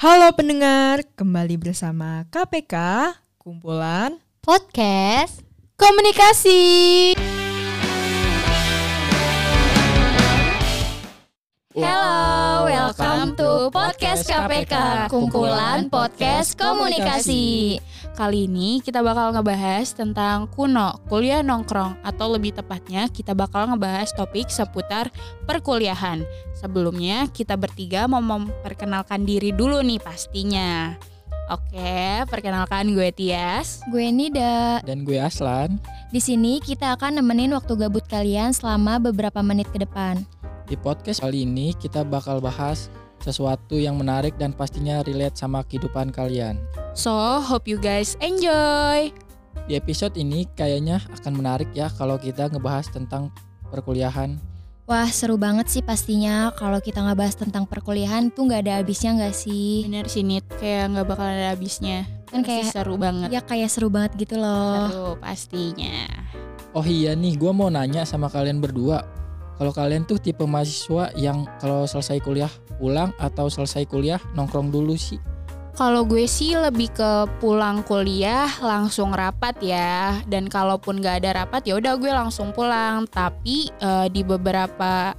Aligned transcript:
Halo 0.00 0.32
pendengar, 0.32 1.04
kembali 1.12 1.60
bersama 1.60 2.24
KPK, 2.32 2.72
kumpulan 3.36 4.16
podcast 4.40 5.44
komunikasi. 5.76 7.12
Hello, 11.76 12.64
welcome 12.64 13.36
to 13.36 13.68
podcast 13.68 14.24
KPK, 14.24 14.74
kumpulan 15.12 15.92
podcast 15.92 16.56
komunikasi. 16.56 17.76
Kali 18.10 18.50
ini 18.50 18.82
kita 18.82 19.00
bakal 19.06 19.30
ngebahas 19.32 19.94
tentang 19.94 20.50
kuno, 20.50 20.98
kuliah 21.06 21.46
nongkrong, 21.46 22.02
atau 22.02 22.26
lebih 22.34 22.52
tepatnya 22.52 23.06
kita 23.06 23.32
bakal 23.38 23.70
ngebahas 23.70 24.10
topik 24.12 24.50
seputar 24.50 25.14
perkuliahan. 25.46 26.26
Sebelumnya 26.58 27.30
kita 27.30 27.54
bertiga 27.54 28.10
mau 28.10 28.20
memperkenalkan 28.20 29.22
diri 29.22 29.54
dulu 29.54 29.78
nih 29.80 30.02
pastinya. 30.02 30.98
Oke, 31.50 32.22
perkenalkan 32.30 32.94
gue 32.94 33.10
Tias. 33.10 33.82
Gue 33.90 34.10
Nida. 34.14 34.82
Dan 34.86 35.02
gue 35.02 35.18
Aslan. 35.18 35.82
Di 36.14 36.22
sini 36.22 36.62
kita 36.62 36.94
akan 36.94 37.18
nemenin 37.18 37.54
waktu 37.54 37.74
gabut 37.74 38.06
kalian 38.06 38.54
selama 38.54 39.02
beberapa 39.02 39.42
menit 39.42 39.66
ke 39.70 39.82
depan. 39.82 40.22
Di 40.70 40.78
podcast 40.78 41.18
kali 41.18 41.42
ini 41.42 41.74
kita 41.74 42.06
bakal 42.06 42.38
bahas 42.38 42.86
sesuatu 43.20 43.76
yang 43.76 43.96
menarik 43.96 44.34
dan 44.40 44.50
pastinya 44.50 45.04
relate 45.04 45.36
sama 45.36 45.60
kehidupan 45.62 46.10
kalian. 46.10 46.56
So, 46.92 47.12
hope 47.40 47.68
you 47.68 47.76
guys 47.76 48.16
enjoy. 48.18 49.12
Di 49.68 49.78
episode 49.78 50.16
ini 50.16 50.48
kayaknya 50.56 50.98
akan 51.20 51.38
menarik 51.38 51.70
ya 51.72 51.86
kalau 51.94 52.18
kita 52.18 52.50
ngebahas 52.50 52.90
tentang 52.90 53.30
perkuliahan. 53.70 54.40
Wah 54.90 55.06
seru 55.06 55.38
banget 55.38 55.70
sih 55.70 55.86
pastinya 55.86 56.50
kalau 56.58 56.82
kita 56.82 56.98
ngebahas 56.98 57.38
tentang 57.38 57.62
perkuliahan 57.62 58.26
tuh 58.34 58.50
nggak 58.50 58.66
ada 58.66 58.82
habisnya 58.82 59.14
nggak 59.14 59.36
sih? 59.38 59.86
Bener 59.86 60.10
sih 60.10 60.26
Nit, 60.26 60.42
kayak 60.58 60.90
nggak 60.90 61.06
bakal 61.06 61.30
ada 61.30 61.54
habisnya. 61.54 62.10
Kan 62.26 62.42
Pasti 62.42 62.50
kayak 62.50 62.66
seru 62.74 62.94
banget. 62.98 63.28
ya 63.30 63.38
kayak 63.38 63.70
seru 63.70 63.86
banget 63.86 64.18
gitu 64.18 64.42
loh. 64.42 64.90
Seru 64.90 65.10
pastinya. 65.22 66.10
Oh 66.74 66.82
iya 66.82 67.14
nih, 67.14 67.38
gue 67.38 67.52
mau 67.54 67.70
nanya 67.70 68.02
sama 68.02 68.26
kalian 68.26 68.58
berdua. 68.58 69.06
Kalau 69.60 69.76
kalian 69.76 70.08
tuh 70.08 70.16
tipe 70.16 70.40
mahasiswa 70.48 71.12
yang 71.20 71.44
kalau 71.60 71.84
selesai 71.84 72.16
kuliah 72.24 72.48
pulang 72.80 73.12
atau 73.20 73.52
selesai 73.52 73.84
kuliah 73.84 74.16
nongkrong 74.32 74.72
dulu 74.72 74.96
sih? 74.96 75.20
Kalau 75.76 76.08
gue 76.08 76.24
sih 76.24 76.56
lebih 76.56 76.88
ke 76.96 77.28
pulang 77.44 77.84
kuliah 77.84 78.48
langsung 78.64 79.12
rapat 79.12 79.60
ya. 79.60 80.16
Dan 80.24 80.48
kalaupun 80.48 81.04
nggak 81.04 81.20
ada 81.20 81.44
rapat 81.44 81.68
ya 81.68 81.76
udah 81.76 81.92
gue 82.00 82.08
langsung 82.08 82.56
pulang. 82.56 83.04
Tapi 83.04 83.68
eh, 83.68 84.06
di 84.08 84.24
beberapa 84.24 85.12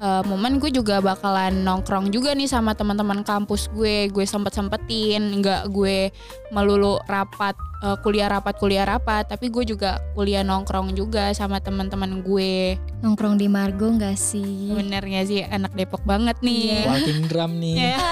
eh, 0.00 0.22
momen 0.24 0.56
gue 0.56 0.72
juga 0.72 0.98
bakalan 1.04 1.62
nongkrong 1.62 2.08
juga 2.08 2.32
nih 2.32 2.48
sama 2.48 2.72
teman-teman 2.72 3.20
kampus 3.20 3.68
gue. 3.70 4.08
Gue 4.08 4.24
sempet 4.24 4.56
sempetin 4.56 5.44
nggak 5.44 5.68
gue 5.70 6.08
melulu 6.50 6.98
rapat 7.06 7.54
eh, 7.84 7.96
kuliah 8.00 8.32
rapat 8.32 8.56
kuliah 8.56 8.88
rapat. 8.88 9.28
Tapi 9.28 9.52
gue 9.52 9.62
juga 9.68 10.00
kuliah 10.16 10.42
nongkrong 10.42 10.96
juga 10.96 11.30
sama 11.36 11.60
teman-teman 11.60 12.24
gue. 12.24 12.80
Nongkrong 13.04 13.36
di 13.36 13.46
Margo 13.46 13.92
nggak 13.92 14.16
sih? 14.16 14.72
Benernya 14.72 15.20
sih 15.28 15.44
anak 15.44 15.76
Depok 15.76 16.02
banget 16.08 16.40
nih. 16.40 16.88
Walking 16.88 17.28
drum 17.28 17.60
nih. 17.60 17.94
Ya. 17.94 18.00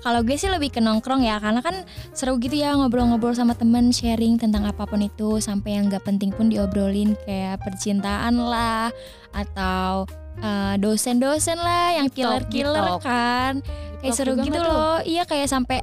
Kalau 0.00 0.24
gue 0.24 0.32
sih 0.32 0.48
lebih 0.48 0.72
ke 0.72 0.80
nongkrong 0.80 1.20
ya 1.28 1.36
karena 1.36 1.60
kan 1.60 1.84
seru 2.16 2.40
gitu 2.40 2.56
ya 2.56 2.72
ngobrol-ngobrol 2.72 3.36
sama 3.36 3.52
temen 3.52 3.92
sharing 3.92 4.40
tentang 4.40 4.64
apa 4.64 4.88
pun 4.88 5.04
itu 5.04 5.44
sampai 5.44 5.76
yang 5.76 5.92
nggak 5.92 6.08
penting 6.08 6.32
pun 6.32 6.48
diobrolin 6.48 7.12
kayak 7.28 7.60
percintaan 7.60 8.40
lah 8.40 8.88
atau 9.36 10.08
eh, 10.38 10.74
dosen-dosen 10.78 11.58
lah 11.58 11.98
yang 11.98 12.06
killer-killer 12.06 13.02
kan. 13.02 13.64
Kayak 14.00 14.14
seru 14.16 14.32
gitu 14.38 14.60
loh. 14.60 15.02
Iya 15.02 15.26
kayak 15.26 15.50
sampai 15.50 15.82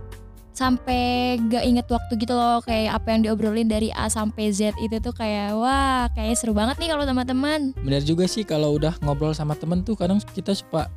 sampai 0.57 1.37
gak 1.53 1.63
inget 1.69 1.85
waktu 1.85 2.17
gitu 2.17 2.33
loh. 2.33 2.63
Kayak 2.65 3.03
apa 3.03 3.07
yang 3.13 3.21
diobrolin 3.27 3.69
dari 3.69 3.93
A 3.93 4.09
sampai 4.09 4.49
Z 4.49 4.73
itu 4.81 4.97
tuh 5.03 5.13
kayak 5.13 5.53
wah 5.53 6.09
kayak 6.17 6.33
seru 6.33 6.57
banget 6.57 6.81
nih 6.81 6.89
kalau 6.89 7.05
sama 7.05 7.21
teman 7.21 7.77
Bener 7.77 8.01
juga 8.01 8.25
sih 8.25 8.41
kalau 8.41 8.73
udah 8.73 8.97
ngobrol 9.05 9.37
sama 9.37 9.53
temen 9.53 9.85
tuh 9.85 9.93
kadang 9.93 10.17
kita 10.33 10.57
suka 10.57 10.89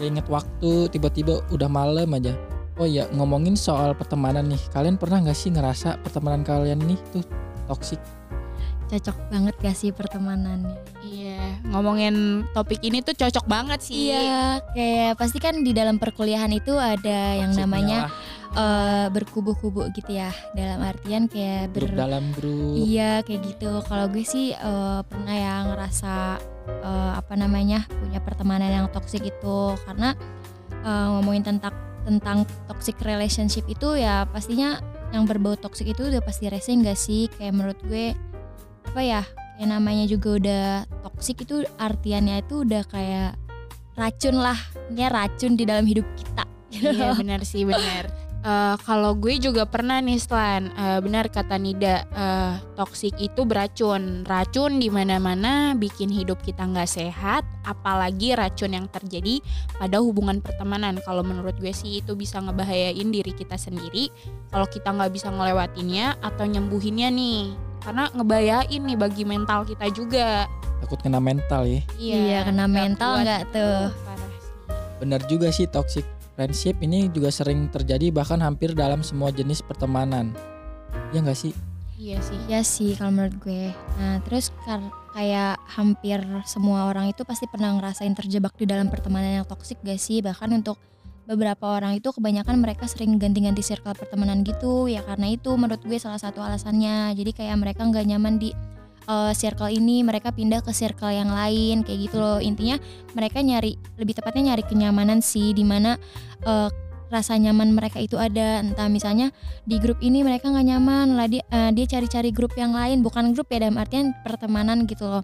inget 0.00 0.24
waktu 0.28 0.88
tiba-tiba 0.92 1.44
udah 1.52 1.68
malam 1.68 2.08
aja. 2.16 2.32
Oh 2.76 2.84
iya 2.84 3.08
ngomongin 3.16 3.56
soal 3.56 3.96
pertemanan 3.96 4.52
nih, 4.52 4.60
kalian 4.68 5.00
pernah 5.00 5.24
nggak 5.24 5.38
sih 5.38 5.48
ngerasa 5.48 5.96
pertemanan 6.04 6.44
kalian 6.44 6.76
nih 6.84 7.00
tuh 7.08 7.24
toksik? 7.64 7.96
Cocok 8.86 9.16
banget 9.28 9.54
gak 9.62 9.76
sih 9.76 9.90
pertemanannya 9.90 10.96
Iya, 11.06 11.62
ngomongin 11.70 12.46
topik 12.50 12.82
ini 12.82 12.98
tuh 12.98 13.14
cocok 13.14 13.46
banget 13.46 13.80
sih. 13.82 14.10
Iya, 14.10 14.58
kayak 14.74 15.20
pasti 15.20 15.38
kan 15.38 15.62
di 15.62 15.70
dalam 15.70 16.02
perkuliahan 16.02 16.50
itu 16.50 16.74
ada 16.74 17.38
yang 17.38 17.54
Toksiknya 17.54 17.66
namanya 17.66 17.98
eh, 18.56 19.06
berkubu-kubu 19.14 19.86
gitu 19.94 20.18
ya. 20.18 20.34
Dalam 20.56 20.82
artian 20.82 21.30
kayak 21.30 21.70
ber 21.70 21.86
grup 21.86 21.98
dalam 21.98 22.24
grup. 22.34 22.74
Iya, 22.74 23.22
kayak 23.22 23.40
gitu. 23.54 23.70
Kalau 23.86 24.06
gue 24.10 24.24
sih 24.26 24.50
eh, 24.56 25.00
pernah 25.06 25.34
ya 25.34 25.54
ngerasa 25.70 26.14
eh, 26.82 27.12
apa 27.14 27.34
namanya? 27.38 27.86
punya 27.86 28.18
pertemanan 28.18 28.70
yang 28.70 28.86
toksik 28.90 29.22
itu 29.22 29.58
karena 29.86 30.18
eh, 30.82 31.06
ngomongin 31.14 31.46
tentang 31.46 31.74
tentang 32.06 32.46
toxic 32.70 32.98
relationship 33.02 33.66
itu 33.66 33.98
ya 33.98 34.30
pastinya 34.30 34.78
yang 35.10 35.26
berbau 35.26 35.54
toksik 35.54 35.90
itu 35.90 36.06
udah 36.06 36.22
pasti 36.22 36.50
rese 36.50 36.74
gak 36.74 36.98
sih? 36.98 37.30
Kayak 37.38 37.52
menurut 37.54 37.78
gue 37.86 38.14
apa 38.96 39.04
ya? 39.04 39.22
Kayak 39.60 39.68
namanya 39.76 40.08
juga 40.08 40.28
udah 40.40 40.64
toksik 41.04 41.44
itu 41.44 41.68
artiannya 41.76 42.40
itu 42.40 42.64
udah 42.64 42.80
kayak 42.88 43.36
racun 43.92 44.40
lah. 44.40 44.56
Ini 44.88 45.12
racun 45.12 45.52
di 45.52 45.68
dalam 45.68 45.84
hidup 45.84 46.08
kita. 46.16 46.48
Iya 46.72 47.12
benar 47.12 47.44
sih 47.44 47.68
benar. 47.68 48.08
Eh, 48.46 48.76
kalau 48.86 49.18
gue 49.18 49.42
juga 49.42 49.66
pernah 49.66 49.98
nih 49.98 50.22
Slan, 50.22 50.70
Eh, 50.70 51.02
benar 51.02 51.26
kata 51.34 51.58
Nida, 51.58 52.06
eh, 52.06 52.54
toksik 52.78 53.18
itu 53.18 53.42
beracun, 53.42 54.22
racun 54.22 54.78
di 54.78 54.86
mana-mana 54.86 55.74
bikin 55.74 56.14
hidup 56.14 56.38
kita 56.46 56.62
nggak 56.62 56.86
sehat, 56.86 57.42
apalagi 57.66 58.38
racun 58.38 58.78
yang 58.78 58.86
terjadi 58.86 59.42
pada 59.74 59.98
hubungan 59.98 60.38
pertemanan. 60.38 60.94
Kalau 61.02 61.26
menurut 61.26 61.58
gue 61.58 61.74
sih 61.74 61.98
itu 61.98 62.14
bisa 62.14 62.38
ngebahayain 62.38 63.10
diri 63.10 63.34
kita 63.34 63.58
sendiri, 63.58 64.14
kalau 64.54 64.70
kita 64.70 64.94
nggak 64.94 65.10
bisa 65.10 65.26
ngelewatinnya 65.34 66.14
atau 66.22 66.46
nyembuhinnya 66.46 67.10
nih, 67.10 67.65
karena 67.86 68.10
ngebayain 68.10 68.82
nih 68.82 68.98
bagi 68.98 69.22
mental 69.22 69.62
kita 69.62 69.86
juga. 69.94 70.50
Takut 70.82 70.98
kena 70.98 71.22
mental 71.22 71.62
ya. 71.70 71.80
Iya, 72.02 72.38
kena 72.50 72.66
mental 72.66 73.22
nggak 73.22 73.42
gitu. 73.46 73.62
tuh? 73.62 73.82
Benar 74.98 75.20
juga 75.30 75.48
sih 75.54 75.70
toxic 75.70 76.02
friendship 76.34 76.74
ini 76.82 77.06
juga 77.14 77.30
sering 77.30 77.70
terjadi 77.70 78.10
bahkan 78.10 78.42
hampir 78.42 78.74
dalam 78.74 79.06
semua 79.06 79.30
jenis 79.30 79.62
pertemanan. 79.62 80.34
Ya 81.14 81.22
nggak 81.22 81.38
sih? 81.38 81.54
Iya 81.96 82.18
sih. 82.20 82.40
Ya 82.50 82.60
sih 82.60 82.92
kalau 82.98 83.14
menurut 83.14 83.38
gue. 83.40 83.72
Nah 83.96 84.20
terus 84.26 84.52
kar- 84.66 84.92
kayak 85.16 85.56
hampir 85.64 86.20
semua 86.44 86.92
orang 86.92 87.08
itu 87.08 87.24
pasti 87.24 87.48
pernah 87.48 87.72
ngerasain 87.72 88.12
terjebak 88.12 88.52
di 88.60 88.68
dalam 88.68 88.92
pertemanan 88.92 89.40
yang 89.40 89.46
toksik 89.48 89.80
gak 89.80 89.96
sih? 89.96 90.20
Bahkan 90.20 90.52
untuk 90.52 90.76
beberapa 91.26 91.78
orang 91.78 91.98
itu 91.98 92.08
kebanyakan 92.14 92.62
mereka 92.62 92.86
sering 92.86 93.18
ganti-ganti 93.18 93.60
circle 93.60 93.92
pertemanan 93.92 94.46
gitu. 94.46 94.86
Ya 94.86 95.02
karena 95.02 95.34
itu 95.34 95.52
menurut 95.58 95.82
gue 95.82 95.98
salah 95.98 96.18
satu 96.22 96.40
alasannya. 96.40 97.12
Jadi 97.18 97.30
kayak 97.34 97.56
mereka 97.58 97.84
nggak 97.84 98.06
nyaman 98.06 98.38
di 98.38 98.54
uh, 99.10 99.34
circle 99.34 99.68
ini, 99.68 100.06
mereka 100.06 100.30
pindah 100.32 100.62
ke 100.62 100.70
circle 100.70 101.10
yang 101.10 101.28
lain 101.28 101.82
kayak 101.82 102.10
gitu 102.10 102.16
loh. 102.16 102.38
Intinya 102.38 102.78
mereka 103.12 103.42
nyari 103.42 103.76
lebih 103.98 104.16
tepatnya 104.16 104.54
nyari 104.54 104.64
kenyamanan 104.64 105.18
sih 105.20 105.52
di 105.52 105.66
mana 105.66 105.98
uh, 106.46 106.70
rasa 107.06 107.38
nyaman 107.38 107.70
mereka 107.70 108.02
itu 108.02 108.18
ada 108.18 108.58
entah 108.66 108.90
misalnya 108.90 109.30
di 109.62 109.78
grup 109.78 110.02
ini 110.02 110.26
mereka 110.26 110.50
nggak 110.50 110.66
nyaman 110.74 111.14
lah 111.14 111.30
dia 111.30 111.38
eh, 111.54 111.70
dia 111.70 111.86
cari-cari 111.86 112.34
grup 112.34 112.58
yang 112.58 112.74
lain 112.74 113.06
bukan 113.06 113.30
grup 113.30 113.46
ya 113.46 113.62
dalam 113.62 113.78
artian 113.78 114.10
pertemanan 114.26 114.90
gitu 114.90 115.06
loh 115.06 115.22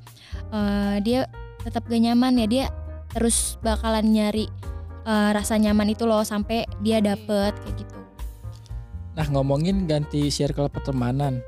Eh, 0.53 0.97
dia 1.01 1.25
tetap 1.65 1.89
gak 1.89 2.03
nyaman 2.05 2.37
ya 2.37 2.47
dia 2.47 2.67
terus 3.17 3.57
bakalan 3.65 4.05
nyari 4.05 4.53
eh, 5.07 5.31
rasa 5.35 5.59
nyaman 5.59 5.93
itu 5.93 6.07
loh 6.07 6.23
sampai 6.23 6.67
dia 6.81 6.99
dapet 6.99 7.55
kayak 7.63 7.77
gitu 7.79 7.99
Nah 9.13 9.29
ngomongin 9.29 9.85
ganti 9.85 10.33
circle 10.33 10.73
pertemanan. 10.73 11.45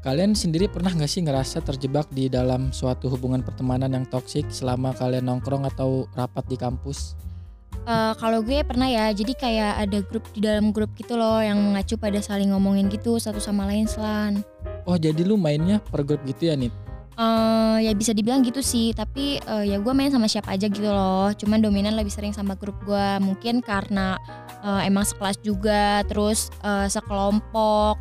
Kalian 0.00 0.32
sendiri 0.32 0.64
pernah 0.64 0.88
nggak 0.88 1.10
sih 1.10 1.20
ngerasa 1.20 1.60
terjebak 1.60 2.08
di 2.08 2.32
dalam 2.32 2.72
suatu 2.72 3.12
hubungan 3.12 3.44
pertemanan 3.44 3.92
yang 3.92 4.08
toksik 4.08 4.48
selama 4.48 4.96
kalian 4.96 5.28
nongkrong 5.28 5.68
atau 5.68 6.08
rapat 6.16 6.48
di 6.48 6.56
kampus? 6.56 7.18
Eh, 7.86 8.12
kalau 8.18 8.42
gue 8.42 8.66
pernah 8.66 8.90
ya 8.90 9.14
jadi 9.14 9.30
kayak 9.30 9.72
ada 9.86 9.98
grup 10.02 10.26
di 10.34 10.42
dalam 10.42 10.74
grup 10.74 10.90
gitu 10.98 11.14
loh 11.14 11.38
yang 11.38 11.62
mengacu 11.62 11.94
pada 11.94 12.18
saling 12.18 12.50
ngomongin 12.50 12.90
gitu 12.90 13.14
satu 13.22 13.38
sama 13.38 13.62
lain 13.62 13.86
selan 13.86 14.42
Oh 14.90 14.98
jadi 14.98 15.22
lu 15.22 15.38
mainnya 15.38 15.78
per 15.78 16.02
grup 16.02 16.18
gitu 16.26 16.50
ya 16.50 16.58
Nit? 16.58 16.74
Eh, 17.16 17.76
ya 17.80 17.96
bisa 17.96 18.12
dibilang 18.12 18.44
gitu 18.44 18.60
sih 18.60 18.92
tapi 18.92 19.40
eh, 19.40 19.64
ya 19.64 19.80
gue 19.80 19.92
main 19.96 20.12
sama 20.12 20.28
siapa 20.28 20.52
aja 20.52 20.68
gitu 20.68 20.84
loh. 20.84 21.32
Cuman 21.32 21.64
dominan 21.64 21.96
lebih 21.96 22.12
sering 22.12 22.36
sama 22.36 22.52
grup 22.60 22.76
gue 22.84 23.08
mungkin 23.24 23.64
karena 23.64 24.20
eh, 24.60 24.84
emang 24.84 25.08
sekelas 25.08 25.40
juga 25.40 26.04
terus 26.04 26.52
eh, 26.60 26.84
sekelompok 26.92 27.96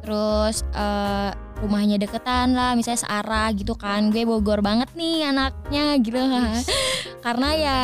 terus 0.00 0.64
eh, 0.72 1.36
rumahnya 1.60 2.00
deketan 2.00 2.56
lah 2.56 2.72
misalnya 2.72 3.04
searah 3.04 3.52
gitu 3.52 3.76
kan. 3.76 4.08
Gue 4.08 4.24
Bogor 4.24 4.64
banget 4.64 4.88
nih 4.96 5.28
anaknya 5.28 6.00
gitu. 6.00 6.24
Karena 7.24 7.48
ya 7.52 7.80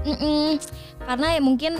mm-mm, 0.00 0.56
karena 1.06 1.26
ya 1.38 1.40
mungkin 1.44 1.72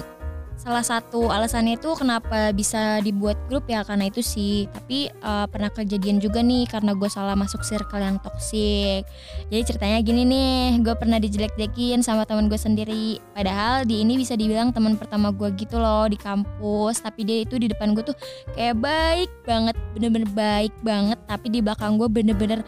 salah 0.66 0.82
satu 0.82 1.30
alasannya 1.30 1.78
itu 1.78 1.94
kenapa 1.94 2.50
bisa 2.50 2.98
dibuat 2.98 3.38
grup 3.46 3.70
ya 3.70 3.86
karena 3.86 4.10
itu 4.10 4.18
sih. 4.18 4.66
Tapi 4.66 5.14
uh, 5.22 5.46
pernah 5.46 5.70
kejadian 5.70 6.18
juga 6.18 6.42
nih 6.42 6.66
karena 6.66 6.90
gue 6.98 7.06
salah 7.06 7.38
masuk 7.38 7.62
circle 7.62 8.02
yang 8.02 8.18
toksik 8.18 9.06
jadi 9.46 9.62
ceritanya 9.62 9.98
gini 10.02 10.22
nih 10.26 10.82
gue 10.82 10.94
pernah 10.98 11.22
dijelek-jelekin 11.22 12.02
sama 12.02 12.26
teman 12.26 12.50
gue 12.50 12.58
sendiri. 12.58 13.22
Padahal 13.30 13.86
di 13.86 14.02
ini 14.02 14.18
bisa 14.18 14.34
dibilang 14.34 14.74
teman 14.74 14.98
pertama 14.98 15.30
gue 15.30 15.54
gitu 15.54 15.78
loh 15.78 16.10
di 16.10 16.18
kampus. 16.18 16.98
Tapi 16.98 17.22
dia 17.22 17.46
itu 17.46 17.54
di 17.62 17.70
depan 17.70 17.94
gue 17.94 18.02
tuh 18.02 18.16
kayak 18.58 18.82
baik 18.82 19.30
banget 19.46 19.76
bener-bener 19.94 20.26
baik 20.34 20.74
banget. 20.82 21.18
Tapi 21.30 21.46
di 21.54 21.62
belakang 21.62 21.94
gue 21.94 22.10
bener-bener 22.10 22.66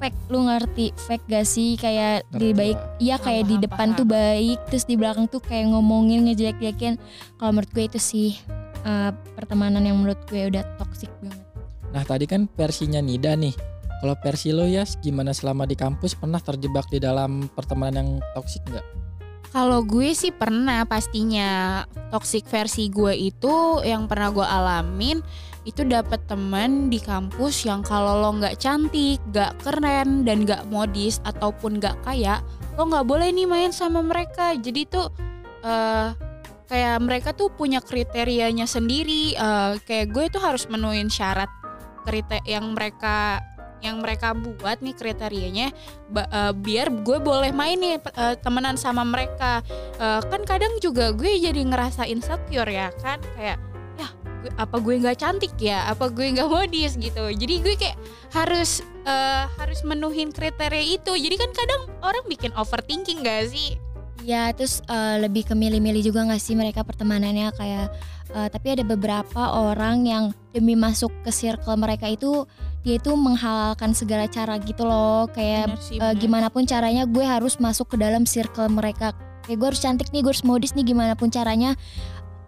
fake. 0.00 0.16
Lu 0.32 0.48
ngerti 0.48 0.96
fake 0.96 1.28
gak 1.28 1.44
sih? 1.44 1.76
Kayak 1.76 2.24
di 2.32 2.56
Ngerti 2.56 2.56
baik 2.56 2.78
iya 3.04 3.16
kayak 3.20 3.44
di 3.44 3.56
depan 3.60 3.92
tuh 3.92 4.08
baik. 4.08 4.64
Terus 4.72 4.88
di 4.88 4.96
belakang 4.96 5.28
tuh 5.28 5.44
kayak 5.44 5.76
ngomongin 5.76 6.24
ngejelek-jelekin 6.24 6.96
kalau 7.40 7.50
menurut 7.56 7.70
gue 7.72 7.84
itu 7.86 8.00
sih 8.00 8.30
uh, 8.86 9.10
pertemanan 9.34 9.82
yang 9.84 9.98
menurut 9.98 10.18
gue 10.30 10.48
udah 10.48 10.64
toxic 10.78 11.10
banget 11.22 11.54
Nah 11.94 12.02
tadi 12.02 12.26
kan 12.26 12.50
versinya 12.58 12.98
Nida 12.98 13.38
nih. 13.38 13.54
Kalau 14.02 14.18
versi 14.20 14.50
lo 14.50 14.66
ya 14.66 14.82
gimana 15.00 15.30
selama 15.30 15.64
di 15.64 15.78
kampus 15.78 16.18
pernah 16.18 16.42
terjebak 16.42 16.90
di 16.90 16.98
dalam 16.98 17.46
pertemanan 17.54 17.94
yang 17.94 18.10
toksik 18.34 18.60
nggak? 18.68 18.84
Kalau 19.54 19.86
gue 19.86 20.10
sih 20.10 20.34
pernah 20.34 20.82
pastinya 20.82 21.80
toxic 22.10 22.42
versi 22.50 22.90
gue 22.90 23.14
itu 23.14 23.80
yang 23.86 24.10
pernah 24.10 24.34
gue 24.34 24.42
alamin 24.42 25.22
itu 25.62 25.86
dapet 25.86 26.20
teman 26.26 26.90
di 26.90 26.98
kampus 26.98 27.64
yang 27.64 27.80
kalau 27.86 28.18
lo 28.18 28.36
nggak 28.36 28.58
cantik, 28.58 29.22
nggak 29.30 29.54
keren 29.62 30.26
dan 30.26 30.42
nggak 30.44 30.66
modis 30.68 31.22
ataupun 31.24 31.78
nggak 31.78 31.96
kaya, 32.04 32.42
lo 32.76 32.90
nggak 32.90 33.06
boleh 33.06 33.30
nih 33.30 33.48
main 33.48 33.70
sama 33.70 34.02
mereka. 34.02 34.58
Jadi 34.58 34.90
tuh 34.90 35.08
eh 35.64 36.12
kayak 36.68 36.96
mereka 37.04 37.30
tuh 37.36 37.52
punya 37.52 37.80
kriterianya 37.84 38.64
sendiri. 38.64 39.36
eh, 39.36 39.72
kayak 39.84 40.10
gue 40.12 40.24
tuh 40.32 40.42
harus 40.42 40.64
menuhin 40.68 41.12
syarat 41.12 41.48
kriteria 42.04 42.44
yang 42.60 42.72
mereka 42.76 43.40
yang 43.84 44.00
mereka 44.00 44.32
buat 44.32 44.80
nih 44.80 44.96
kriterianya 44.96 45.68
eh, 46.16 46.52
biar 46.56 46.88
gue 47.04 47.18
boleh 47.20 47.52
main 47.52 47.76
nih 47.76 48.00
eh, 48.00 48.36
temenan 48.40 48.80
sama 48.80 49.04
mereka. 49.04 49.60
Kan 50.00 50.42
kadang 50.48 50.80
juga 50.80 51.12
gue 51.12 51.36
jadi 51.36 51.60
ngerasa 51.60 52.08
insecure 52.08 52.68
ya 52.68 52.88
kan 53.00 53.20
kayak 53.36 53.60
ya 54.00 54.08
apa 54.56 54.76
gue 54.80 54.94
nggak 55.04 55.20
cantik 55.20 55.54
ya? 55.60 55.84
Apa 55.88 56.08
gue 56.08 56.32
nggak 56.32 56.48
modis? 56.48 56.96
gitu. 56.96 57.28
Jadi 57.28 57.54
gue 57.60 57.74
kayak 57.76 57.96
harus 58.32 58.80
eh, 59.04 59.44
harus 59.60 59.84
menuhin 59.84 60.32
kriteria 60.32 60.96
itu. 60.96 61.12
Jadi 61.12 61.36
kan 61.36 61.50
kadang 61.52 61.82
orang 62.00 62.24
bikin 62.24 62.56
overthinking 62.56 63.20
gak 63.20 63.52
sih 63.52 63.76
Ya 64.24 64.48
terus 64.56 64.80
uh, 64.88 65.20
lebih 65.20 65.44
ke 65.44 65.52
milih-milih 65.52 66.00
juga 66.00 66.24
gak 66.24 66.40
sih 66.40 66.56
mereka 66.56 66.80
pertemanannya? 66.80 67.52
Kayak 67.52 67.92
uh, 68.32 68.48
tapi 68.48 68.72
ada 68.72 68.80
beberapa 68.80 69.52
orang 69.52 70.08
yang 70.08 70.24
demi 70.56 70.72
masuk 70.72 71.12
ke 71.20 71.28
circle 71.28 71.76
mereka 71.76 72.08
itu 72.08 72.48
dia 72.80 72.96
itu 72.96 73.12
menghalalkan 73.12 73.92
segala 73.92 74.24
cara 74.24 74.56
gitu 74.64 74.88
loh. 74.88 75.28
Kayak 75.28 75.76
Bener 75.76 75.80
sih, 75.84 75.98
uh, 76.00 76.16
gimana 76.16 76.48
pun 76.48 76.64
caranya 76.64 77.04
gue 77.04 77.24
harus 77.24 77.60
masuk 77.60 77.92
ke 77.92 77.96
dalam 78.00 78.24
circle 78.24 78.72
mereka. 78.72 79.12
Kayak 79.44 79.56
gue 79.60 79.68
harus 79.76 79.82
cantik 79.84 80.08
nih 80.08 80.24
gue 80.24 80.32
harus 80.32 80.46
modis 80.48 80.72
nih 80.72 80.88
gimana 80.88 81.12
pun 81.12 81.28
caranya 81.28 81.76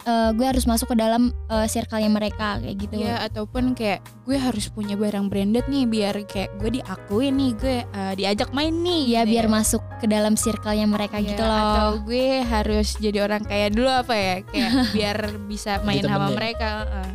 uh, 0.07 0.31
gue 0.31 0.47
harus 0.47 0.65
masuk 0.65 0.91
ke 0.91 0.97
dalam 0.97 1.29
uh, 1.47 1.67
circle-nya 1.67 2.09
mereka 2.09 2.57
kayak 2.59 2.77
gitu. 2.79 2.95
Ya 2.97 3.21
ataupun 3.21 3.75
kayak 3.75 4.01
gue 4.23 4.35
harus 4.35 4.67
punya 4.67 4.95
barang 4.95 5.27
branded 5.27 5.67
nih 5.67 5.85
biar 5.85 6.15
kayak 6.25 6.55
gue 6.57 6.79
diakuin 6.79 7.35
nih 7.35 7.51
gue 7.55 7.77
eh, 7.85 8.15
diajak 8.15 8.51
main 8.51 8.73
nih. 8.73 9.03
Ya 9.09 9.21
gitu 9.23 9.33
biar 9.35 9.47
masuk 9.47 9.83
ke 9.99 10.07
dalam 10.07 10.35
circle-nya 10.35 10.87
mereka 10.87 11.19
Ya, 11.19 11.29
gitu 11.29 11.43
Atau 11.43 11.51
loh. 11.51 12.07
gue 12.07 12.27
harus 12.41 12.89
jadi 12.97 13.19
orang 13.21 13.43
kaya 13.43 13.67
dulu 13.69 13.87
apa 13.87 14.15
ya 14.15 14.35
kayak 14.43 14.71
biar 14.97 15.17
bisa 15.45 15.79
main 15.83 15.99
Jadi 15.99 16.07
sama 16.07 16.17
temennya. 16.25 16.37
mereka. 16.37 16.69
eh. 16.87 17.13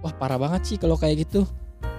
Wah 0.00 0.12
parah 0.12 0.38
banget 0.38 0.62
sih 0.64 0.76
kalau 0.76 0.94
kayak 0.94 1.26
gitu. 1.26 1.42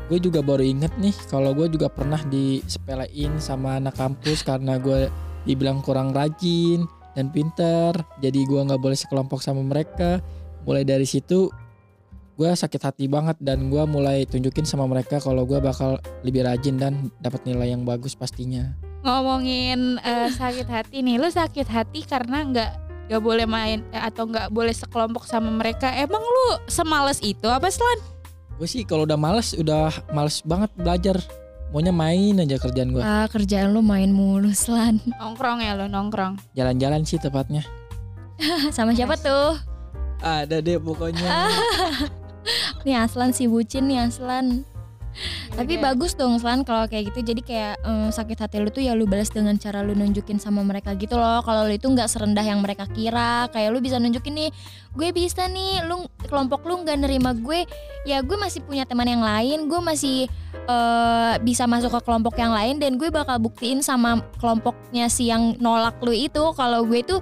Gue 0.07 0.18
juga 0.18 0.39
baru 0.39 0.63
inget 0.63 0.95
nih 0.95 1.12
kalau 1.27 1.51
gue 1.51 1.68
juga 1.68 1.92
pernah 1.92 2.24
disepelein 2.24 3.36
sama 3.38 3.75
anak 3.75 3.95
kampus 3.95 4.39
karena 4.39 4.80
gue 4.80 5.12
dibilang 5.44 5.80
kurang 5.80 6.12
rajin 6.12 6.88
dan 7.17 7.33
pinter. 7.33 7.97
Jadi 8.21 8.45
gue 8.45 8.61
nggak 8.61 8.77
boleh 8.77 8.93
sekelompok 8.93 9.41
sama 9.41 9.65
mereka. 9.65 10.21
Mulai 10.69 10.85
dari 10.85 11.09
situ 11.09 11.49
gue 12.37 12.49
sakit 12.53 12.77
hati 12.85 13.09
banget 13.09 13.33
dan 13.41 13.73
gue 13.73 13.81
mulai 13.89 14.29
tunjukin 14.29 14.61
sama 14.61 14.85
mereka 14.85 15.17
kalau 15.17 15.41
gue 15.49 15.57
bakal 15.57 15.97
lebih 16.21 16.45
rajin 16.45 16.77
dan 16.77 17.09
dapat 17.17 17.41
nilai 17.49 17.73
yang 17.73 17.81
bagus 17.81 18.13
pastinya. 18.13 18.77
Ngomongin 19.01 19.97
eh, 20.05 20.29
sakit 20.29 20.69
hati 20.69 21.01
nih, 21.01 21.17
lu 21.17 21.25
sakit 21.33 21.65
hati 21.65 22.05
karena 22.05 22.45
nggak 22.45 22.71
nggak 23.09 23.23
boleh 23.25 23.49
main 23.49 23.81
eh, 23.89 24.03
atau 24.05 24.29
nggak 24.29 24.53
boleh 24.53 24.69
sekelompok 24.69 25.25
sama 25.25 25.49
mereka. 25.49 25.89
Emang 25.97 26.21
lu 26.21 26.47
semales 26.69 27.17
itu 27.25 27.49
apa 27.49 27.73
Slan? 27.73 27.99
Gue 28.61 28.69
sih 28.69 28.85
kalau 28.85 29.09
udah 29.09 29.17
males, 29.17 29.57
udah 29.57 29.89
males 30.13 30.45
banget 30.45 30.69
belajar. 30.77 31.17
Maunya 31.67 31.91
main 31.91 32.39
aja 32.39 32.55
kerjaan 32.55 32.95
gue. 32.95 33.03
Ah 33.03 33.27
kerjaan 33.27 33.75
lu 33.75 33.83
main 33.83 34.07
mulu 34.07 34.55
Slan. 34.55 35.03
Nongkrong 35.19 35.59
ya 35.59 35.75
lo 35.75 35.91
nongkrong. 35.91 36.39
Jalan-jalan 36.55 37.03
sih 37.03 37.19
tepatnya. 37.19 37.67
sama 38.75 38.95
siapa 38.95 39.19
tuh? 39.19 39.59
Ada 40.23 40.63
deh 40.63 40.79
pokoknya. 40.79 41.27
Nih 42.87 42.95
Aslan 42.95 43.35
si 43.35 43.51
bucin 43.51 43.91
nih 43.91 44.07
Aslan. 44.07 44.63
Tapi 45.53 45.77
Yaudah. 45.77 45.85
bagus 45.93 46.11
dong 46.13 46.37
Slan 46.37 46.61
kalau 46.61 46.85
kayak 46.85 47.13
gitu. 47.13 47.33
Jadi 47.33 47.41
kayak 47.41 47.81
em, 47.81 48.09
sakit 48.13 48.37
hati 48.37 48.57
lu 48.61 48.69
tuh 48.69 48.85
ya 48.85 48.93
lu 48.93 49.09
balas 49.09 49.33
dengan 49.33 49.57
cara 49.57 49.81
lu 49.81 49.97
nunjukin 49.97 50.37
sama 50.37 50.61
mereka 50.61 50.93
gitu 50.93 51.17
loh. 51.17 51.41
Kalau 51.41 51.65
lu 51.65 51.73
itu 51.73 51.89
nggak 51.89 52.09
serendah 52.09 52.45
yang 52.45 52.61
mereka 52.61 52.85
kira. 52.91 53.49
Kayak 53.49 53.69
lu 53.73 53.79
bisa 53.81 53.97
nunjukin 53.97 54.33
nih, 54.33 54.49
gue 54.93 55.09
bisa 55.11 55.49
nih. 55.49 55.85
Lu 55.89 56.05
kelompok 56.29 56.65
lu 56.65 56.85
nggak 56.85 56.97
nerima 57.01 57.33
gue. 57.33 57.65
Ya 58.05 58.21
gue 58.21 58.37
masih 58.37 58.61
punya 58.63 58.85
teman 58.85 59.09
yang 59.09 59.23
lain. 59.25 59.65
Gue 59.65 59.81
masih 59.81 60.29
eh, 60.53 61.33
bisa 61.41 61.65
masuk 61.65 61.93
ke 61.97 61.99
kelompok 62.05 62.37
yang 62.37 62.53
lain 62.53 62.77
dan 62.77 63.01
gue 63.01 63.09
bakal 63.09 63.41
buktiin 63.41 63.81
sama 63.81 64.21
kelompoknya 64.37 65.09
si 65.09 65.29
yang 65.31 65.57
nolak 65.57 65.97
lu 66.03 66.13
itu 66.13 66.53
kalau 66.53 66.85
gue 66.85 67.01
tuh 67.01 67.19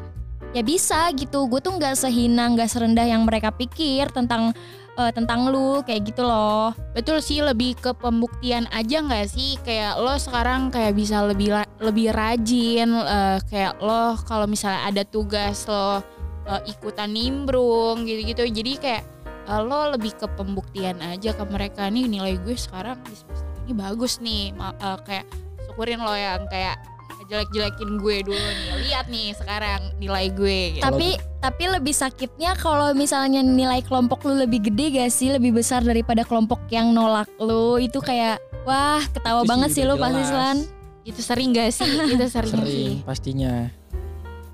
ya 0.56 0.64
bisa 0.64 1.12
gitu. 1.16 1.48
Gue 1.52 1.60
tuh 1.60 1.76
nggak 1.76 2.00
sehina, 2.00 2.48
nggak 2.52 2.72
serendah 2.72 3.04
yang 3.04 3.28
mereka 3.28 3.52
pikir 3.52 4.08
tentang 4.16 4.56
eh, 4.96 5.12
tentang 5.12 5.52
lu 5.52 5.84
kayak 5.84 6.12
gitu 6.12 6.24
loh. 6.24 6.72
Betul 6.96 7.20
sih 7.20 7.44
lebih 7.44 7.76
ke 7.76 7.92
pembuktian 7.96 8.68
aja 8.72 9.04
nggak 9.04 9.28
sih? 9.28 9.60
Kayak 9.62 10.00
lo 10.00 10.16
sekarang 10.16 10.72
kayak 10.72 10.96
bisa 10.96 11.24
lebih 11.28 11.52
la- 11.52 11.72
lebih 11.84 12.16
rajin 12.16 12.90
eh, 12.96 13.38
kayak 13.52 13.80
lo 13.84 14.16
kalau 14.24 14.48
misalnya 14.48 14.88
ada 14.88 15.04
tugas 15.04 15.68
lo 15.68 16.00
eh, 16.48 16.62
ikutan 16.72 17.12
nimbrung 17.12 18.08
gitu-gitu. 18.08 18.48
Jadi 18.48 18.72
kayak 18.80 19.04
eh, 19.52 19.62
lo 19.62 19.92
lebih 19.92 20.16
ke 20.16 20.28
pembuktian 20.34 21.00
aja 21.04 21.36
ke 21.36 21.44
mereka. 21.48 21.92
Nih 21.92 22.08
nilai 22.08 22.40
gue 22.40 22.56
sekarang 22.56 23.00
di 23.04 23.16
semester 23.16 23.52
ini 23.68 23.74
bagus 23.76 24.24
nih. 24.24 24.56
Eh, 24.56 25.00
kayak 25.04 25.26
syukurin 25.68 26.00
lo 26.00 26.16
yang 26.16 26.48
kayak 26.48 26.80
jelek-jelekin 27.26 27.98
gue 27.98 28.18
dulu 28.22 28.38
nih. 28.38 28.70
Lihat 28.86 29.10
nih 29.10 29.34
sekarang 29.34 29.98
nilai 29.98 30.30
gue 30.30 30.78
gitu. 30.78 30.86
Tapi 30.86 31.18
tapi 31.46 31.70
lebih 31.70 31.94
sakitnya 31.94 32.58
kalau 32.58 32.90
misalnya 32.98 33.46
nilai 33.46 33.86
kelompok 33.86 34.26
lu 34.26 34.34
lebih 34.34 34.66
gede 34.66 34.98
gak 34.98 35.14
sih, 35.14 35.30
lebih 35.30 35.54
besar 35.54 35.86
daripada 35.86 36.26
kelompok 36.26 36.58
yang 36.74 36.90
nolak 36.90 37.30
lu. 37.38 37.78
Itu 37.78 38.02
kayak 38.02 38.42
wah, 38.66 39.06
ketawa 39.14 39.46
Itu 39.46 39.46
sih 39.46 39.52
banget 39.54 39.70
sih 39.70 39.84
lu 39.86 39.94
pasti. 39.94 40.24
Slan. 40.26 40.60
itu 41.06 41.22
sering 41.22 41.54
gak 41.54 41.70
sih 41.70 41.86
itu 42.18 42.26
sering, 42.34 42.50
sih 42.50 42.58
Sering 42.66 43.06
pastinya. 43.06 43.70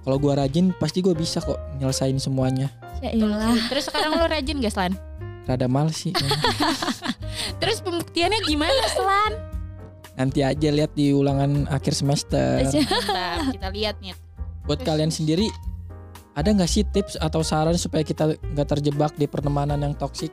Kalau 0.04 0.20
gua 0.20 0.44
rajin 0.44 0.76
pasti 0.76 1.00
gue 1.00 1.16
bisa 1.16 1.40
kok 1.40 1.56
nyelesain 1.80 2.20
semuanya. 2.20 2.68
Ya 3.00 3.16
iyalah. 3.16 3.56
terus 3.72 3.88
sekarang 3.88 4.20
lo 4.20 4.28
rajin 4.28 4.60
gak 4.60 4.76
Slan? 4.76 4.92
Rada 5.48 5.72
males 5.72 5.96
sih. 5.96 6.12
Terus 7.64 7.80
pembuktiannya 7.80 8.44
gimana 8.44 8.84
Slan? 8.92 9.34
Nanti 10.20 10.44
aja 10.44 10.70
lihat 10.70 10.92
di 10.92 11.16
ulangan 11.16 11.72
akhir 11.72 11.96
semester. 11.96 12.68
Bentar, 12.68 13.48
kita 13.48 13.72
lihat 13.72 13.96
nih. 14.04 14.12
Buat 14.68 14.84
kalian 14.84 15.10
sendiri 15.10 15.48
ada 16.36 16.50
nggak 16.52 16.70
sih 16.70 16.88
tips 16.88 17.20
atau 17.20 17.44
saran 17.44 17.76
supaya 17.76 18.08
kita 18.08 18.40
nggak 18.40 18.68
terjebak 18.78 19.12
di 19.20 19.28
pertemanan 19.28 19.80
yang 19.84 19.96
toksik? 19.96 20.32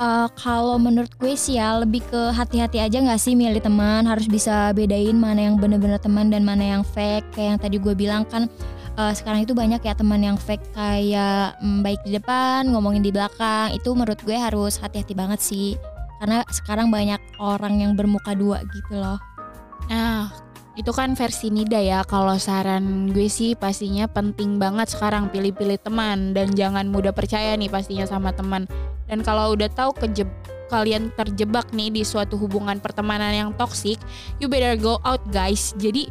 Eh, 0.00 0.28
kalau 0.40 0.80
menurut 0.80 1.12
gue 1.20 1.36
sih 1.36 1.60
ya 1.60 1.78
lebih 1.78 2.00
ke 2.08 2.32
hati-hati 2.32 2.80
aja 2.80 2.96
nggak 2.96 3.20
sih 3.20 3.36
milih 3.36 3.60
teman. 3.60 4.08
Harus 4.08 4.24
bisa 4.24 4.72
bedain 4.72 5.14
mana 5.14 5.52
yang 5.52 5.60
bener-bener 5.60 6.00
teman 6.00 6.32
dan 6.32 6.42
mana 6.42 6.80
yang 6.80 6.82
fake. 6.82 7.28
Kayak 7.36 7.48
yang 7.54 7.60
tadi 7.60 7.76
gue 7.76 7.94
bilang 7.94 8.24
kan 8.24 8.48
eh, 8.96 9.12
sekarang 9.12 9.44
itu 9.44 9.52
banyak 9.52 9.84
ya 9.84 9.92
teman 9.92 10.24
yang 10.24 10.40
fake. 10.40 10.64
Kayak 10.72 11.60
mm, 11.60 11.84
baik 11.84 12.00
di 12.08 12.16
depan 12.16 12.72
ngomongin 12.72 13.04
di 13.04 13.12
belakang. 13.12 13.76
Itu 13.76 13.92
menurut 13.92 14.18
gue 14.24 14.34
harus 14.34 14.80
hati-hati 14.80 15.12
banget 15.12 15.38
sih. 15.44 15.76
Karena 16.18 16.40
sekarang 16.48 16.88
banyak 16.88 17.20
orang 17.38 17.84
yang 17.84 17.92
bermuka 17.92 18.32
dua 18.32 18.64
gitu 18.72 18.96
loh. 18.96 19.20
Nah, 19.86 20.30
itu 20.72 20.88
kan 20.92 21.12
versi 21.12 21.52
Nida 21.52 21.80
ya. 21.80 22.00
Kalau 22.04 22.36
saran 22.40 23.12
gue 23.12 23.28
sih 23.28 23.52
pastinya 23.52 24.08
penting 24.08 24.56
banget 24.56 24.88
sekarang 24.92 25.28
pilih-pilih 25.28 25.76
teman 25.80 26.32
dan 26.32 26.52
jangan 26.56 26.88
mudah 26.88 27.12
percaya 27.12 27.52
nih 27.56 27.68
pastinya 27.68 28.08
sama 28.08 28.32
teman. 28.32 28.64
Dan 29.04 29.20
kalau 29.20 29.52
udah 29.52 29.68
tahu 29.68 29.92
kejeb 30.00 30.28
kalian 30.72 31.12
terjebak 31.12 31.68
nih 31.76 31.92
di 31.92 32.00
suatu 32.00 32.40
hubungan 32.40 32.80
pertemanan 32.80 33.36
yang 33.36 33.50
toksik, 33.52 34.00
you 34.40 34.48
better 34.48 34.72
go 34.80 34.96
out 35.04 35.20
guys. 35.28 35.76
Jadi 35.76 36.08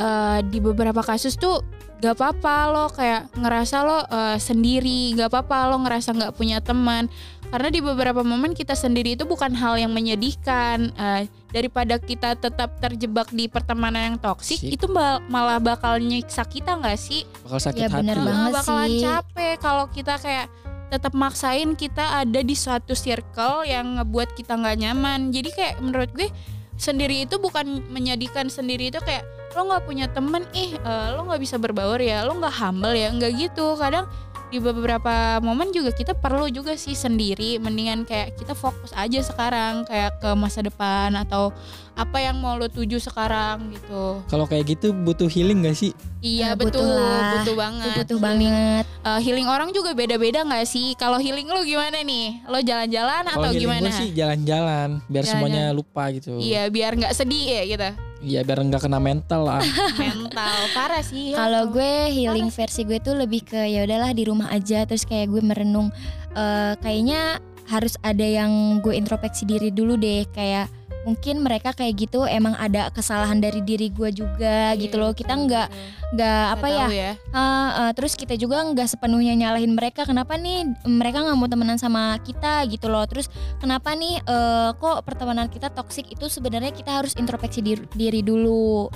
eh, 0.00 0.38
di 0.48 0.58
beberapa 0.64 1.04
kasus 1.04 1.36
tuh 1.36 1.60
gak 2.02 2.18
apa-apa 2.18 2.54
lo 2.68 2.84
kayak 2.90 3.30
ngerasa 3.38 3.76
lo 3.86 3.98
eh, 4.02 4.38
sendiri, 4.42 5.14
gak 5.14 5.30
apa-apa 5.30 5.70
lo 5.70 5.78
ngerasa 5.86 6.10
nggak 6.12 6.34
punya 6.34 6.58
teman. 6.58 7.06
Karena 7.52 7.68
di 7.68 7.84
beberapa 7.84 8.24
momen 8.24 8.56
kita 8.56 8.72
sendiri 8.74 9.14
itu 9.14 9.22
bukan 9.22 9.52
hal 9.54 9.78
yang 9.78 9.94
menyedihkan. 9.94 10.90
Eh, 10.92 11.30
daripada 11.52 12.00
kita 12.00 12.32
tetap 12.34 12.80
terjebak 12.80 13.28
di 13.30 13.44
pertemanan 13.46 14.16
yang 14.16 14.18
toksik, 14.18 14.56
Sik. 14.56 14.72
itu 14.72 14.88
malah 15.28 15.60
bakal 15.60 16.00
nyiksa 16.00 16.48
kita 16.48 16.80
nggak 16.80 16.96
sih? 16.96 17.28
bakal 17.44 17.60
sakit 17.60 17.80
Ya, 17.84 17.88
hati 17.92 18.00
bener 18.02 18.18
banget 18.24 18.52
bakalan 18.56 18.88
sih. 18.88 19.02
capek 19.04 19.54
kalau 19.60 19.84
kita 19.92 20.14
kayak 20.16 20.46
tetap 20.88 21.12
maksain 21.12 21.76
kita 21.76 22.24
ada 22.24 22.40
di 22.40 22.56
suatu 22.56 22.96
circle 22.96 23.68
yang 23.68 24.00
ngebuat 24.00 24.32
kita 24.32 24.56
nggak 24.56 24.76
nyaman. 24.80 25.28
Jadi 25.28 25.48
kayak 25.52 25.74
menurut 25.84 26.08
gue 26.16 26.32
sendiri 26.80 27.28
itu 27.28 27.36
bukan 27.36 27.84
menyedihkan 27.92 28.48
sendiri 28.48 28.88
itu 28.88 28.98
kayak 29.04 29.22
lo 29.52 29.62
nggak 29.64 29.84
punya 29.84 30.06
temen, 30.06 30.42
ih 30.52 30.74
eh, 30.74 31.06
lo 31.12 31.24
nggak 31.24 31.40
bisa 31.40 31.56
berbaur 31.56 31.98
ya, 31.98 32.22
lo 32.22 32.34
nggak 32.34 32.54
humble 32.54 32.92
ya, 32.92 33.08
nggak 33.08 33.32
gitu. 33.38 33.74
Kadang 33.74 34.06
di 34.48 34.60
beberapa 34.60 35.40
momen 35.40 35.72
juga 35.72 35.88
kita 35.90 36.12
perlu 36.12 36.44
juga 36.46 36.76
sih 36.76 36.92
sendiri 36.92 37.56
mendingan 37.56 38.04
kayak 38.04 38.36
kita 38.36 38.52
fokus 38.52 38.92
aja 38.92 39.24
sekarang 39.24 39.88
kayak 39.88 40.20
ke 40.20 40.28
masa 40.36 40.60
depan 40.60 41.08
atau 41.16 41.56
apa 41.96 42.20
yang 42.20 42.36
mau 42.36 42.60
lo 42.60 42.68
tuju 42.68 43.00
sekarang 43.00 43.72
gitu 43.72 44.20
kalau 44.28 44.44
kayak 44.44 44.76
gitu 44.76 44.92
butuh 44.92 45.24
healing 45.24 45.64
gak 45.64 45.72
sih 45.72 45.96
iya 46.20 46.52
Ya, 46.52 46.52
betul 46.52 46.84
butuh 46.84 46.84
lah. 46.84 47.16
butuh 47.32 47.40
Itu 47.48 47.52
banget 47.56 47.92
butuh 47.96 48.18
Healing 48.20 48.52
banget. 48.52 48.84
Eh, 49.08 49.20
healing 49.24 49.48
orang 49.48 49.68
juga 49.72 49.96
beda-beda 49.96 50.44
nggak 50.44 50.66
sih? 50.68 50.92
Kalau 50.94 51.16
healing 51.16 51.48
lu 51.48 51.64
gimana 51.64 52.04
nih? 52.04 52.44
Lo 52.44 52.60
jalan-jalan 52.60 53.24
atau 53.24 53.50
gimana? 53.56 53.88
gue 53.88 53.92
sih 53.96 54.12
jalan-jalan 54.12 55.00
biar 55.02 55.24
Jalan-jalan. 55.24 55.32
semuanya 55.32 55.64
lupa 55.72 56.12
gitu 56.12 56.36
Iya, 56.36 56.68
biar 56.68 56.92
nggak 56.92 57.16
sedih 57.16 57.44
ya 57.48 57.62
gitu. 57.66 57.88
Iya 58.22 58.46
biar 58.46 58.62
nggak 58.62 58.86
kena 58.86 59.02
mental 59.02 59.42
lah 59.44 59.60
Mental 60.00 60.54
parah 60.72 61.02
sih. 61.02 61.34
ya. 61.34 61.42
Kalau 61.42 61.68
gue 61.68 61.92
healing 62.08 62.48
versi 62.48 62.86
gue 62.86 63.02
tuh 63.02 63.18
lebih 63.18 63.42
ke 63.42 63.60
ya 63.68 63.82
udahlah 63.82 64.14
di 64.14 64.24
rumah 64.24 64.48
aja 64.54 64.86
terus 64.86 65.02
kayak 65.02 65.28
gue 65.28 65.42
merenung 65.42 65.90
eh, 66.32 66.74
kayaknya 66.80 67.42
harus 67.70 67.94
ada 68.02 68.24
yang 68.26 68.82
gue 68.82 68.94
introspeksi 68.94 69.46
diri 69.46 69.70
dulu 69.70 69.94
deh 69.96 70.26
kayak 70.34 70.70
mungkin 71.02 71.42
mereka 71.42 71.74
kayak 71.74 72.08
gitu 72.08 72.24
emang 72.26 72.54
ada 72.58 72.88
kesalahan 72.94 73.42
dari 73.42 73.60
diri 73.62 73.90
gue 73.90 74.10
juga 74.14 74.72
Iya, 74.72 74.80
gitu 74.88 74.96
loh. 75.00 75.12
Kita 75.12 75.32
nggak 75.34 75.68
nggak 76.12 76.44
apa 76.58 76.66
ya 76.68 76.86
ya. 76.92 77.12
Ah, 77.32 77.88
ah, 77.88 77.90
terus 77.96 78.14
kita 78.14 78.36
juga 78.36 78.62
nggak 78.62 78.88
sepenuhnya 78.88 79.34
nyalahin 79.34 79.72
mereka. 79.74 80.04
Kenapa 80.06 80.36
nih 80.38 80.68
mereka 80.86 81.24
nggak 81.24 81.38
mau 81.38 81.48
temenan 81.48 81.78
sama 81.80 82.16
kita 82.22 82.64
gitu 82.68 82.86
loh? 82.92 83.04
Terus 83.08 83.26
kenapa 83.58 83.92
nih 83.96 84.22
eh, 84.22 84.70
kok 84.76 85.02
pertemanan 85.02 85.48
kita 85.50 85.72
toksik 85.72 86.08
itu 86.12 86.26
sebenarnya 86.30 86.70
kita 86.70 87.02
harus 87.02 87.18
introspeksi 87.18 87.60
diri, 87.64 87.84
diri 87.92 88.20
dulu 88.22 88.88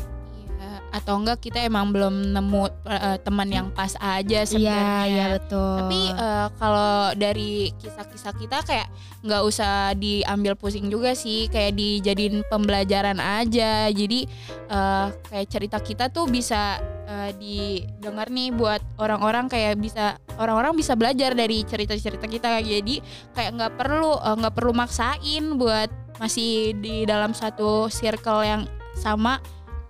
atau 0.97 1.21
enggak 1.21 1.45
kita 1.45 1.61
emang 1.61 1.93
belum 1.93 2.33
nemu 2.33 2.63
eh, 2.89 3.17
teman 3.21 3.49
yang 3.53 3.69
pas 3.69 3.93
aja 4.01 4.41
iya 4.41 4.49
sebenarnya. 4.49 5.05
iya 5.05 5.25
betul 5.37 5.77
Tapi 5.85 6.01
eh, 6.17 6.47
kalau 6.57 6.95
dari 7.13 7.53
kisah-kisah 7.77 8.33
kita 8.33 8.65
kayak 8.65 8.89
nggak 9.21 9.43
usah 9.45 9.93
diambil 9.93 10.57
pusing 10.57 10.89
juga 10.89 11.13
sih, 11.13 11.53
kayak 11.53 11.77
dijadiin 11.77 12.47
pembelajaran 12.49 13.21
aja. 13.21 13.93
Jadi 13.93 14.25
eh, 14.73 15.07
kayak 15.29 15.47
cerita 15.53 15.79
kita 15.85 16.09
tuh 16.09 16.25
bisa 16.33 16.81
eh, 17.05 17.31
didengar 17.37 18.33
nih 18.33 18.57
buat 18.57 18.81
orang-orang 18.97 19.53
kayak 19.53 19.77
bisa 19.77 20.17
orang-orang 20.41 20.73
bisa 20.73 20.97
belajar 20.97 21.37
dari 21.37 21.61
cerita-cerita 21.69 22.25
kita. 22.25 22.65
Jadi 22.65 23.05
kayak 23.37 23.51
nggak 23.53 23.73
perlu 23.77 24.17
nggak 24.17 24.55
perlu 24.57 24.73
maksain 24.73 25.61
buat 25.61 25.93
masih 26.17 26.73
di 26.81 27.05
dalam 27.05 27.37
satu 27.37 27.93
circle 27.93 28.41
yang 28.41 28.63
sama. 28.97 29.37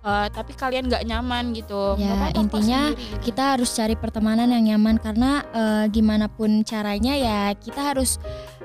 Eh, 0.07 0.27
tapi 0.31 0.55
kalian 0.55 0.87
nggak 0.87 1.03
nyaman 1.03 1.51
gitu. 1.51 1.99
Ya, 1.99 2.31
intinya 2.31 2.95
sendiri 2.95 3.11
gitu. 3.11 3.19
kita 3.27 3.43
harus 3.55 3.69
cari 3.75 3.95
pertemanan 3.99 4.47
yang 4.55 4.75
nyaman 4.75 4.95
karena 5.03 5.43
eh, 5.51 5.85
gimana 5.91 6.31
pun 6.31 6.63
caranya 6.63 7.13
ya 7.13 7.51
kita 7.59 7.93
harus 7.93 8.17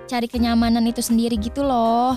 cari 0.06 0.30
kenyamanan 0.30 0.86
itu 0.86 1.02
sendiri 1.02 1.34
gitu 1.36 1.66
loh. 1.66 2.14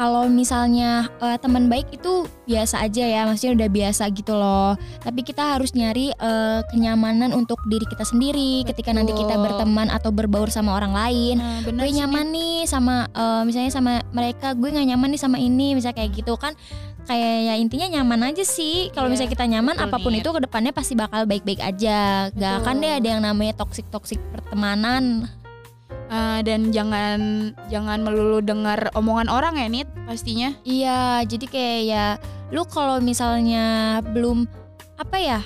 Kalau 0.00 0.24
misalnya 0.32 1.12
eh, 1.20 1.36
teman 1.36 1.68
baik 1.68 1.92
itu 1.92 2.24
biasa 2.48 2.80
aja 2.80 3.04
ya, 3.04 3.28
maksudnya 3.28 3.52
udah 3.52 3.68
biasa 3.68 4.08
gitu 4.10 4.32
loh. 4.32 4.72
Tapi 5.04 5.20
kita 5.20 5.60
harus 5.60 5.76
nyari 5.76 6.08
eh, 6.08 6.60
kenyamanan 6.72 7.36
untuk 7.36 7.60
diri 7.68 7.84
kita 7.84 8.08
sendiri 8.08 8.64
ketika 8.64 8.96
nanti 8.96 9.12
kita 9.12 9.36
Betul. 9.36 9.44
berteman 9.44 9.92
atau 9.92 10.08
berbaur 10.08 10.48
sama 10.48 10.72
orang 10.72 10.96
lain. 10.96 11.36
Nah, 11.36 11.60
bener 11.60 11.84
gue 11.84 11.92
sih, 11.92 12.00
nyaman 12.00 12.26
nih 12.32 12.56
sama 12.64 13.12
eh, 13.12 13.42
misalnya 13.44 13.68
sama 13.68 13.92
mereka 14.10 14.56
gue 14.56 14.72
nggak 14.72 14.88
nyaman 14.88 15.08
nih 15.12 15.20
sama 15.20 15.36
ini 15.36 15.76
misalnya 15.76 16.00
kayak 16.00 16.16
gitu 16.16 16.32
kan 16.40 16.56
kayak 17.04 17.36
ya 17.42 17.54
intinya 17.58 17.86
nyaman 17.90 18.30
aja 18.30 18.44
sih 18.46 18.88
kalau 18.94 19.10
Iya, 19.10 19.12
misalnya 19.18 19.32
kita 19.34 19.44
nyaman 19.50 19.74
betul 19.74 19.86
apa 19.90 19.96
pun 19.98 20.12
nih. 20.14 20.20
itu 20.22 20.30
ke 20.30 20.40
depannya 20.46 20.70
pasti 20.70 20.94
bakal 20.94 21.26
baik-baik 21.26 21.58
aja 21.58 22.28
gak 22.30 22.38
Betul. 22.38 22.60
akan 22.62 22.74
deh 22.78 22.92
ada 23.02 23.08
yang 23.08 23.22
namanya 23.24 23.52
toksik 23.58 23.86
toksik 23.90 24.20
pertemanan 24.30 25.26
Uh, 26.10 26.42
dan 26.42 26.74
jangan 26.74 27.54
jangan 27.70 28.02
melulu 28.02 28.42
dengar 28.42 28.90
omongan 28.98 29.30
orang 29.30 29.54
ya 29.54 29.70
Nit 29.70 29.86
pastinya. 30.10 30.50
Iya 30.66 31.22
jadi 31.22 31.46
kayak 31.46 31.80
ya 31.86 32.04
lu 32.50 32.66
kalau 32.66 32.98
misalnya 32.98 33.98
belum 34.02 34.50
apa 34.98 35.16
ya 35.22 35.40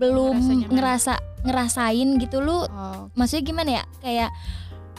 belum 0.00 0.40
Ngerasa 0.40 0.52
nyaman. 0.56 0.72
ngerasa 0.72 1.12
ngerasain 1.44 2.08
gitu 2.16 2.40
lu 2.40 2.64
oh, 2.64 3.12
maksudnya 3.12 3.44
gimana 3.44 3.70
ya 3.80 3.84
kayak 4.00 4.30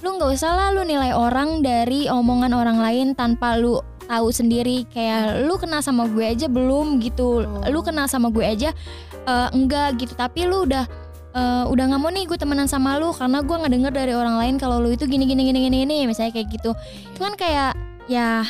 lu 0.06 0.22
nggak 0.22 0.38
usah 0.38 0.54
lah 0.54 0.70
lu 0.78 0.86
nilai 0.86 1.10
orang 1.18 1.66
dari 1.66 2.06
omongan 2.06 2.54
orang 2.54 2.78
lain 2.78 3.18
tanpa 3.18 3.58
lu 3.58 3.82
tahu 4.08 4.32
sendiri. 4.32 4.88
Kayak 4.88 5.44
lu 5.46 5.60
kenal 5.60 5.84
sama 5.84 6.08
gue 6.08 6.24
aja 6.24 6.48
belum 6.48 7.04
gitu. 7.04 7.44
Oh. 7.44 7.66
lu 7.68 7.84
kenal 7.84 8.08
sama 8.08 8.32
gue 8.32 8.46
aja 8.46 8.72
eh, 9.28 9.48
enggak 9.52 10.00
gitu. 10.00 10.16
Tapi 10.16 10.48
lu 10.48 10.64
udah 10.64 10.88
eh, 11.38 11.64
udah 11.70 11.84
nggak 11.94 12.02
mau 12.02 12.10
nih 12.10 12.26
gue 12.26 12.38
temenan 12.42 12.66
sama 12.66 12.98
lu 12.98 13.14
karena 13.14 13.46
gue 13.46 13.56
nggak 13.56 13.74
denger 13.78 13.92
dari 13.94 14.14
orang 14.18 14.36
lain 14.42 14.56
kalau 14.58 14.82
lu 14.82 14.90
itu 14.90 15.06
gini 15.06 15.30
gini 15.30 15.46
gini 15.46 15.70
gini 15.70 15.78
gini 15.86 15.98
misalnya 16.10 16.34
kayak 16.34 16.50
gitu. 16.50 16.74
Itu 17.14 17.20
kan 17.22 17.38
kayak 17.38 17.78
ya 18.10 18.42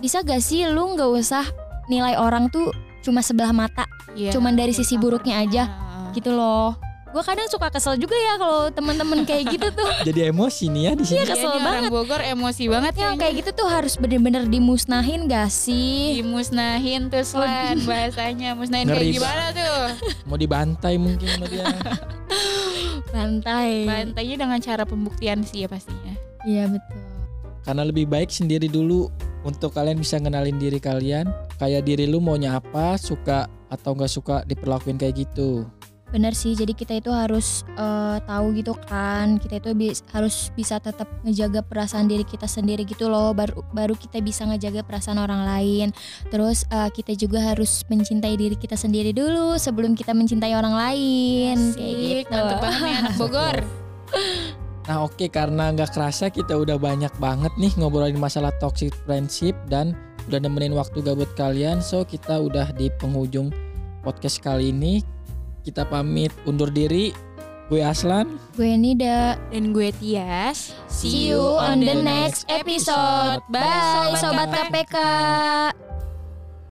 bisa 0.00 0.24
gak 0.24 0.40
sih 0.40 0.64
lu 0.64 0.96
nggak 0.96 1.10
usah 1.12 1.44
nilai 1.92 2.16
orang 2.16 2.48
tuh 2.48 2.72
cuma 3.00 3.20
sebelah 3.24 3.52
mata 3.52 3.84
iya, 4.16 4.32
cuman 4.32 4.56
dari 4.56 4.72
sisi 4.76 4.96
sama. 4.96 5.02
buruknya 5.04 5.40
aja 5.44 5.64
Ah, 5.68 6.12
gitu 6.12 6.32
loh 6.32 6.76
gue 7.10 7.22
kadang 7.22 7.46
suka 7.46 7.68
kesel 7.68 7.94
juga 7.94 8.14
ya 8.14 8.38
kalau 8.38 8.70
teman-teman 8.70 9.22
kayak 9.22 9.50
gitu 9.50 9.66
tuh. 9.70 9.90
Jadi 10.08 10.30
emosi 10.30 10.70
nih 10.70 10.82
ya 10.82 10.92
di 10.94 11.04
sini. 11.04 11.16
Iya, 11.16 11.22
Iya, 11.22 11.32
kesel 11.34 11.50
orang 11.50 11.64
banget. 11.66 11.90
Bogor 11.90 12.20
emosi 12.22 12.64
banget 12.66 12.94
yang 12.94 13.02
kayaknya. 13.12 13.20
kayak 13.20 13.34
gitu 13.36 13.50
tuh 13.52 13.68
harus 13.68 13.94
bener-bener 13.94 14.42
dimusnahin 14.46 15.26
gak 15.26 15.50
sih? 15.50 16.18
Dimusnahin 16.18 17.10
tuh 17.10 17.22
Slan 17.22 17.82
bahasanya. 17.82 18.54
Musnahin 18.54 18.86
kayak 18.86 18.96
Ngeri 18.96 19.16
gimana 19.18 19.44
tuh? 19.50 19.80
Mau 20.24 20.36
dibantai 20.36 20.94
mungkin 20.96 21.26
sama 21.26 21.46
dia. 21.46 21.66
Bantai. 23.10 23.70
Bantainya 23.84 24.36
dengan 24.38 24.58
cara 24.58 24.82
pembuktian 24.86 25.42
sih 25.42 25.64
ya 25.64 25.68
pastinya. 25.68 26.14
Iya 26.42 26.70
betul. 26.70 27.00
Karena 27.60 27.82
lebih 27.82 28.06
baik 28.06 28.30
sendiri 28.30 28.66
dulu 28.66 29.10
untuk 29.42 29.74
kalian 29.74 29.98
bisa 29.98 30.16
kenalin 30.16 30.56
diri 30.56 30.78
kalian. 30.78 31.26
Kayak 31.58 31.84
diri 31.84 32.06
lu 32.06 32.22
maunya 32.22 32.56
apa 32.56 32.94
suka 32.96 33.50
atau 33.66 33.92
nggak 33.92 34.08
suka 34.08 34.36
diperlakuin 34.44 34.96
kayak 34.96 35.14
gitu 35.20 35.62
bener 36.10 36.34
sih 36.34 36.58
jadi 36.58 36.74
kita 36.74 36.98
itu 36.98 37.10
harus 37.14 37.62
eh, 37.78 38.18
tahu 38.26 38.52
gitu 38.58 38.74
kan 38.86 39.38
kita 39.38 39.62
itu 39.62 39.70
bis- 39.74 40.04
harus 40.10 40.50
bisa 40.52 40.82
tetap 40.82 41.06
ngejaga 41.22 41.62
perasaan 41.62 42.10
diri 42.10 42.26
kita 42.26 42.50
sendiri 42.50 42.82
gitu 42.82 43.06
loh 43.06 43.30
baru 43.30 43.62
baru 43.70 43.94
kita 43.94 44.18
bisa 44.20 44.44
ngejaga 44.46 44.82
perasaan 44.82 45.22
orang 45.22 45.46
lain. 45.46 45.88
Terus 46.28 46.66
eh, 46.68 46.90
kita 46.90 47.14
juga 47.14 47.54
harus 47.54 47.86
mencintai 47.86 48.34
diri 48.34 48.56
kita 48.58 48.74
sendiri 48.74 49.14
dulu 49.14 49.56
sebelum 49.56 49.94
kita 49.94 50.12
mencintai 50.12 50.52
orang 50.52 50.74
lain. 50.74 51.56
Kayak 51.74 51.94
Asik, 51.94 52.24
gitu. 52.26 52.34
mantep 52.34 52.58
banget 52.58 52.80
nih 52.82 52.94
anak 52.98 53.14
Bogor. 53.16 53.56
Nah 54.80 55.06
oke 55.06 55.30
karena 55.30 55.70
nggak 55.70 55.94
kerasa 55.94 56.34
kita 56.34 56.58
udah 56.58 56.74
banyak 56.74 57.14
banget 57.22 57.54
nih 57.54 57.70
ngobrolin 57.78 58.18
masalah 58.18 58.50
toxic 58.58 58.90
friendship 59.06 59.54
dan 59.70 59.94
udah 60.26 60.42
nemenin 60.42 60.74
waktu 60.74 60.98
gabut 60.98 61.30
kalian 61.38 61.78
so 61.78 62.02
kita 62.02 62.42
udah 62.42 62.74
di 62.74 62.90
penghujung 62.98 63.54
podcast 64.02 64.42
kali 64.42 64.74
ini 64.74 64.98
kita 65.62 65.86
pamit 65.86 66.32
undur 66.48 66.68
diri 66.72 67.12
gue 67.70 67.80
Aslan 67.84 68.26
gue 68.58 68.74
Nida 68.74 69.38
dan 69.50 69.70
gue 69.70 69.94
Tias 70.00 70.74
See 70.90 71.32
you 71.32 71.40
on 71.40 71.80
the 71.80 71.96
next 72.02 72.44
episode. 72.50 73.40
Bye, 73.48 74.18
Sobat 74.20 74.52
KPK. 74.52 74.96